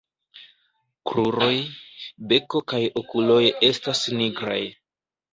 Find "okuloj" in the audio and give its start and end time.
3.01-3.41